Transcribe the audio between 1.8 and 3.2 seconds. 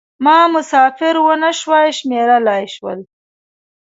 شمېرلای شول.